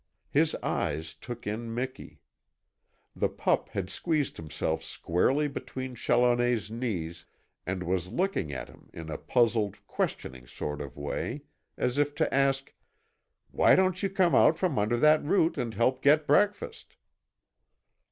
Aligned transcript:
His 0.31 0.55
eyes 0.63 1.13
took 1.13 1.45
in 1.45 1.75
Miki. 1.75 2.21
The 3.15 3.29
pup 3.29 3.69
had 3.69 3.91
squeezed 3.91 4.37
himself 4.37 4.81
squarely 4.83 5.47
between 5.47 5.93
Challoner's 5.93 6.71
knees 6.71 7.23
and 7.67 7.83
was 7.83 8.07
looking 8.07 8.51
at 8.51 8.67
him 8.67 8.89
in 8.93 9.11
a 9.11 9.19
puzzled, 9.19 9.77
questioning 9.85 10.47
sort 10.47 10.81
of 10.81 10.97
way, 10.97 11.43
as 11.77 11.99
if 11.99 12.15
to 12.15 12.33
ask: 12.33 12.73
"Why 13.51 13.75
don't 13.75 14.01
you 14.01 14.09
come 14.09 14.33
out 14.33 14.57
from 14.57 14.79
under 14.79 14.97
that 14.97 15.23
root 15.23 15.55
and 15.55 15.71
help 15.71 16.01
get 16.01 16.25
breakfast?" 16.25 16.95